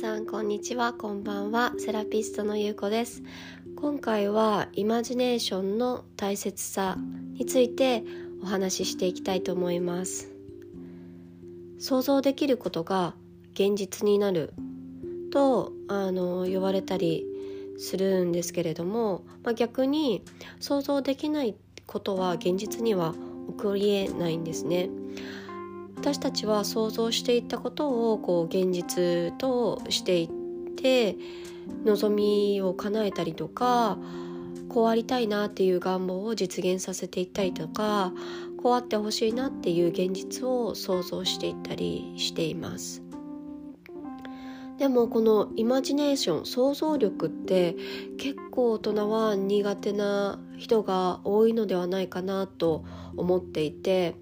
[0.00, 0.94] さんこんにちは。
[0.94, 1.74] こんばんは。
[1.76, 3.22] セラピストのゆうこです。
[3.76, 6.96] 今回はイマジネーションの大切さ
[7.34, 8.02] について
[8.42, 10.30] お話ししていきたいと思います。
[11.78, 13.14] 想像できることが
[13.52, 14.54] 現実になる。
[15.30, 17.26] とあの言われたり
[17.76, 20.24] するんですけれども、まあ、逆に
[20.60, 21.54] 想像できない
[21.84, 23.14] ことは現実には
[23.50, 24.88] 起こりえないんですね。
[26.00, 31.14] 私たちは想像していたことをこう現実としていって
[31.84, 33.98] 望みを叶えたりとか
[34.70, 38.14] こうありたいなっていう願望を実現させていったりとか
[38.62, 43.02] こうあってほしいなっていう現実を想像していったりしています。
[44.78, 47.76] でもこのイマジネーション想像力って
[48.16, 54.14] 結構大人は苦手な人が多いのではないかなと思っていて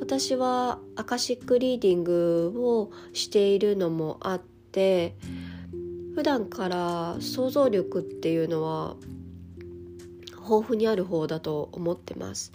[0.00, 5.16] 私はアカシックリーディングをしているのもあって
[6.14, 8.96] 普段から想像力っていうのは
[10.48, 12.52] 豊富にある方だと思ってます。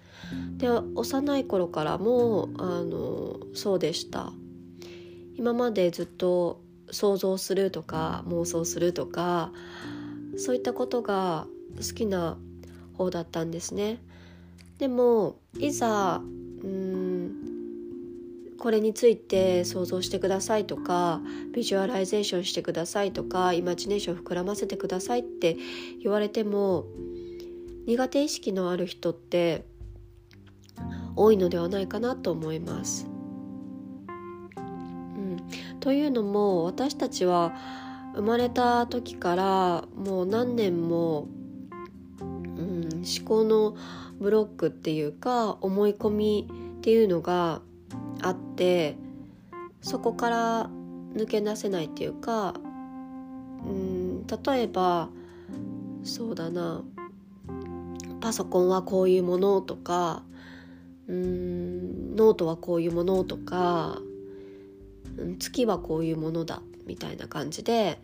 [0.58, 4.32] で幼い頃からもあのそうでした。
[5.36, 6.62] 今までずっと
[6.92, 9.52] 想像するとか妄想するとか
[10.38, 12.38] そういったことが好きな
[12.94, 14.00] 方だったんですね。
[14.78, 16.22] でもいざ
[18.62, 21.20] これについて想像してくださいとか
[21.52, 25.58] ビジュアライゼーションしてくださいとかイマジネーション膨らませてくださいって
[26.00, 26.86] 言われても
[27.88, 29.66] 苦手意識のある人って
[31.16, 33.08] 多いのではないかなと思います。
[34.48, 35.38] うん、
[35.80, 37.56] というのも私たちは
[38.14, 41.28] 生まれた時からもう何年も、
[42.22, 43.76] うん、思考の
[44.20, 47.64] ブロックっていうか思い込みっていうのが
[48.22, 48.98] あって
[49.82, 50.70] そこから
[51.16, 52.54] 抜け出せないっていうか
[53.66, 55.10] うん例えば
[56.04, 56.84] そうだな
[58.22, 60.24] パソコンはこういうものとか
[61.08, 64.00] うんノートはこういうものとか
[65.40, 68.00] 月はこういうものだみたいな感じで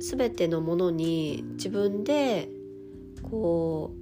[0.00, 2.48] 全てのものに自分で
[3.22, 3.92] こ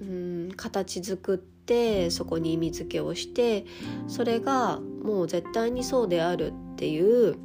[0.00, 3.66] ううん形作ってってそこに意味付けをして
[4.06, 7.36] それがもう絶対にそうであるっていう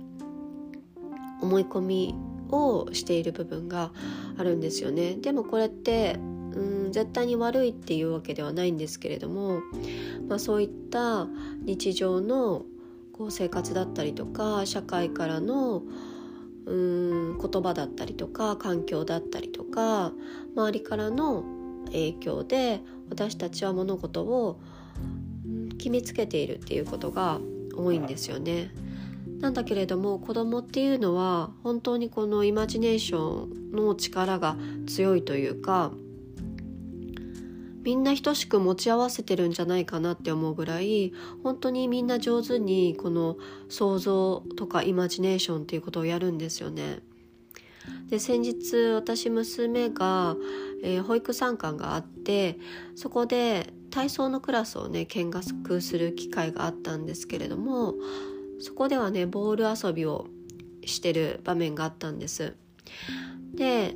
[1.41, 2.15] 思い込み
[2.51, 3.91] をしている部分が
[4.37, 5.15] あるんですよね。
[5.15, 6.19] でもこれって
[6.53, 9.61] うん絶対に悪いっていうわけではないんですけれども、
[10.27, 11.27] まあ、そういった
[11.63, 12.65] 日常の
[13.13, 15.81] こう生活だったりとか社会からの
[16.65, 20.11] うん言葉だったりとか環境だったりとか
[20.55, 21.43] 周りからの
[21.85, 24.59] 影響で私たちは物事を
[25.77, 27.39] 決めつけているっていうことが
[27.75, 28.71] 多いんですよね。
[29.39, 34.55] なんだけれども子供っていうのは本当にこのイマジネーションの力が
[34.85, 35.91] 強いというか
[37.83, 41.13] みんな等しく持ち合わせてるんじゃないかなって思うぐらい
[41.43, 43.37] 本当にみんな上手にこの
[43.69, 46.99] 想像とかイマジネーションっていうことをやるんですよね。
[48.09, 50.35] で先日私娘が、
[50.83, 52.57] えー、保育参観があって
[52.95, 57.95] そこで体操のクラスをね見学する機会があったんですけれども
[58.59, 60.27] そこではねボール遊びを
[60.85, 62.55] してる場面があったんです。
[63.53, 63.95] で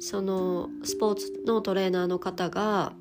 [0.00, 2.92] そのスポーツのトレーナーの方が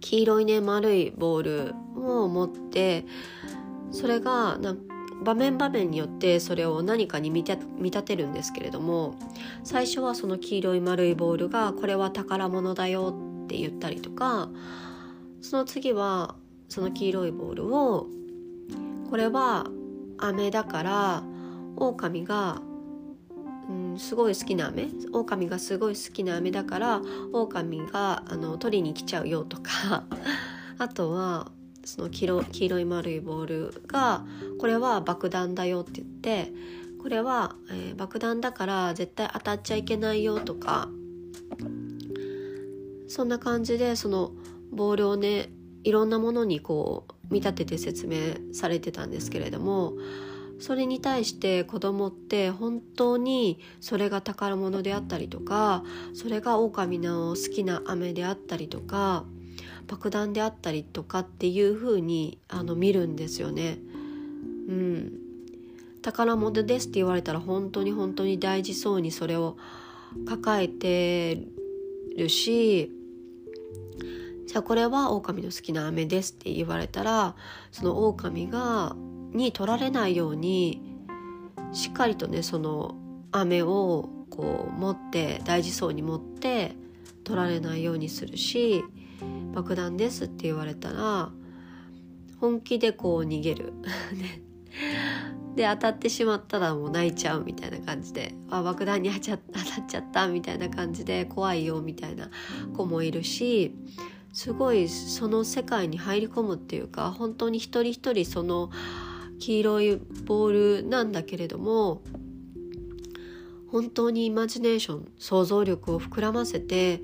[0.00, 3.04] 黄色いね丸いボールを持って
[3.90, 4.91] それがなん
[5.22, 9.14] 場面場面によってそれを何かに見立てるんですけれども
[9.64, 14.48] 最初はその黄色い丸いボールがこれは宝物だよって言ったりとか
[15.40, 16.36] その次は
[16.68, 18.06] その黄色いボールを
[19.10, 19.66] これは
[20.18, 21.22] 飴だから
[21.76, 22.62] 狼が、
[23.68, 27.02] うん、すごい好きな飴狼がすごい好きな飴だから
[27.32, 30.04] 狼があの取りに来ちゃうよとか
[30.78, 31.50] あとは
[31.84, 34.24] その黄色黄色い丸いボールが
[34.58, 36.52] これは爆弾だよって言って
[37.02, 40.88] これは、えー、爆弾だから絶対当たっちゃいけないよとか
[43.08, 44.32] そんな感じでその
[44.70, 45.50] ボールをね
[45.84, 49.94] いろんなものにこう見立てて説明されてたんですけれども
[50.60, 55.82] それに対して子供って本当にそれが宝物であったりとか
[56.14, 59.24] それが狼の好きな飴であったりとか
[59.92, 63.76] 爆弾であったりとかっていう風にあに見るんですよね。
[64.66, 65.12] うん、
[66.00, 69.58] 宝物ですって言われたら本当に本当に大事そうにそれを
[70.26, 71.46] 抱えて
[72.16, 72.90] るし
[74.46, 77.34] じゃあこれは狼の好きな飴ですって言われたら
[77.70, 78.96] その狼が
[79.32, 80.80] に取られないように
[81.74, 82.94] しっかりとねその
[83.30, 86.76] 飴をこう持って大事そうに持って
[87.24, 88.82] 取られないようにするし
[89.52, 91.30] 爆弾ですって言われたら
[92.40, 93.72] 本気でこう逃げる。
[95.54, 99.40] で当たってしまったらもう泣いちゃうみたいな感じであ爆弾に当たっ
[99.86, 102.30] ちゃったみたいな感じで怖いよみたいな
[102.74, 103.74] 子もいるし
[104.32, 108.70] すごいその世界に入り込むっていうか本当に一人一人その
[109.38, 112.02] 黄色いボールなんだけれども
[113.70, 117.02] 本当にイマジネーション想像力を膨らませて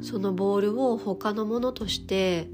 [0.00, 2.48] そのボールを他のものとして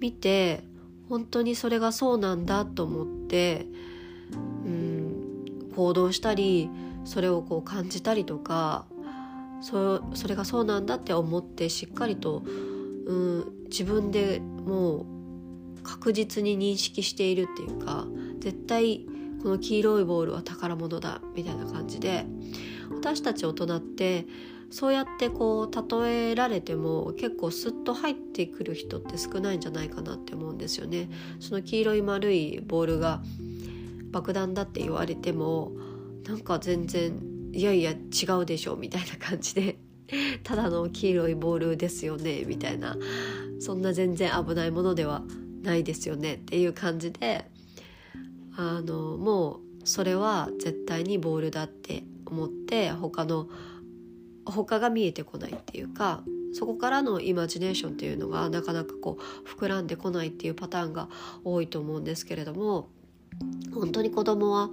[0.00, 0.62] 見て
[1.08, 3.66] 本当にそれがそうなんだと思って
[4.32, 6.70] うん行動したり
[7.04, 8.86] それをこう感じたりとか
[9.60, 15.06] そそれがそうなんだって思ってしっかりとうん自分でもう
[15.82, 18.06] 確実に認識しているっていうか
[18.40, 19.06] 絶対
[19.42, 22.26] この黄色いボールは宝物だみたいな感じで
[22.90, 24.26] 私たち大人って
[24.70, 31.08] そうやってこう例えられても結構スッと入ってくる人って少ないんじゃないかなって思うんですよね。
[31.40, 33.22] その黄色い丸いボールが
[34.10, 35.72] 爆弾だって言われても
[36.26, 37.20] なんか全然
[37.52, 37.96] いやいや違
[38.40, 39.78] うでしょみたいな感じで
[40.42, 42.96] ただの黄色いボールですよねみたいな
[43.60, 45.22] そんな全然危ないものでは
[45.62, 47.50] ないですよねっていう感じで
[48.56, 53.48] あのもうそれは絶対にボールだって思って他の
[54.56, 56.22] 他が見えてこないっていうか
[56.52, 61.08] そこからのイマジネーションっていうのがなかなかこう膨らんでこないっていうパターンが
[61.44, 62.88] 多いと思うんですけれども
[63.74, 64.70] 本当に子供は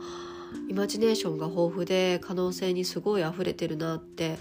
[0.69, 4.37] イマジネーションが豊富で可能性にすごい溢れてるなって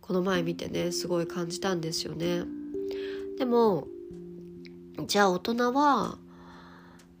[0.00, 2.42] この前見てねすごい感じたんですよね。
[3.38, 3.86] でも
[5.06, 6.18] じゃあ大人は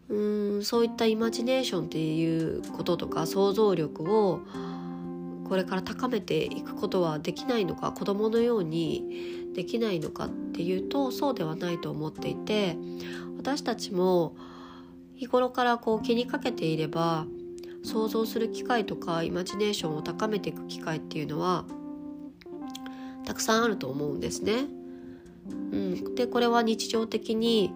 [0.08, 4.40] うんそういったイマジネーションっていうこととか想像力を
[5.48, 12.76] これから高めていくことはできないのか子どものようにできないのかっていうとそうではないと思っていて
[13.38, 14.36] 私たちも
[15.14, 17.26] 日頃からこう気にかけていれば
[17.82, 21.64] 想像する機会とかイマジネーションを高めていく機会っていうのは
[23.24, 24.66] たくさんあると思うんですね。
[25.72, 27.72] うん、でこれは日常的に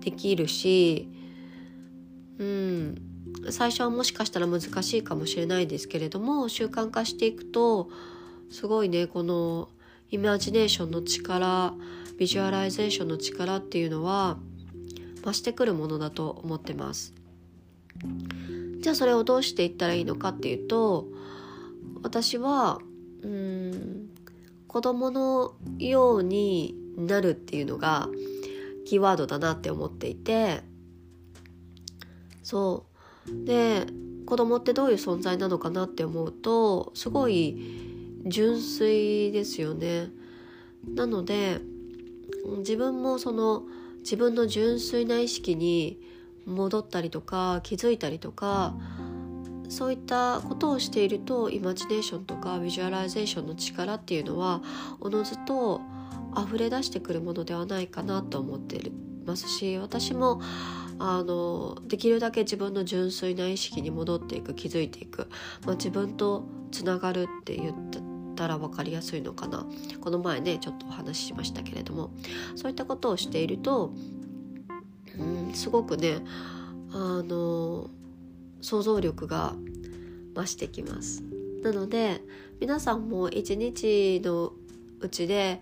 [0.00, 1.08] できるし、
[2.38, 3.13] うん、
[3.50, 7.88] 最初はもしかしたら難しいかもしれないですけれども習慣化していくと
[8.50, 9.68] すごいねこの
[10.10, 11.74] イマジネーションの力
[12.18, 14.38] ビジュアライゼーションの力っていうのは
[15.24, 17.14] 増してくるものだと思ってます。
[18.80, 21.08] じゃあそれをどうしていったらいいのかっていうと
[22.02, 22.80] 私は
[23.22, 24.10] うん
[24.68, 28.08] 子供のようになるっていうのが
[28.84, 30.62] キーワードだなって思っていて
[32.42, 32.93] そう
[33.26, 33.86] で
[34.26, 37.56] 子供ってどういう存在なのかなって思うとすごい
[38.26, 40.10] 純粋ですよね。
[40.94, 41.60] なので
[42.58, 43.64] 自分もその
[44.00, 45.98] 自分の純粋な意識に
[46.46, 48.74] 戻ったりとか気づいたりとか
[49.68, 54.62] そういったことをしているとイマジネーションとかビジュアライゼーションの力っていうのは
[55.00, 55.80] おのずと
[56.36, 58.92] 溢れ出してくるものではないかなと思ってい
[59.24, 60.42] ますし私も
[60.98, 65.28] あのできるだけ自分の純粋な意識に戻っていく気づいていく、
[65.64, 67.74] まあ、自分とつながるって言っ
[68.36, 69.66] たら分かりやすいのかな。
[70.00, 72.10] この前ねちょっとお話ししましたけれども。
[72.56, 73.92] そういったことをしていると、
[75.18, 76.18] うん、すごくね
[76.92, 77.90] あの
[78.60, 79.54] 想像力が
[80.34, 81.22] 増してきます。
[81.62, 82.22] なので
[82.60, 84.52] 皆さんも一日の
[85.00, 85.60] うちで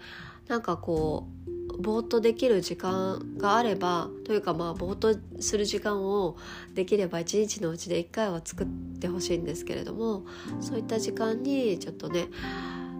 [0.49, 1.51] なんかこう
[1.83, 6.37] ぼーっとできる時間があればというかまあぼーっとする時間を
[6.75, 8.67] できれば一日のうちで1回は作っ
[9.01, 10.25] てほしいんですけれども
[10.61, 12.29] そういった時間にちょっとね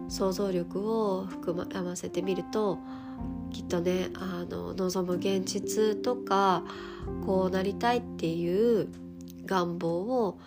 [0.09, 2.77] 想像力を含ませてみると
[3.51, 6.63] きっとねあの望む現実とか
[7.25, 8.89] こうなりたいっていう
[9.45, 10.39] 願望を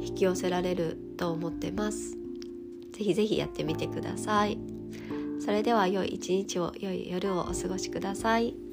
[0.00, 2.16] 引き寄せられると思ってます。
[2.92, 4.75] ぜひぜひやってみてください。
[5.46, 8.65] それでは良い一日を良い夜をお過ごしください。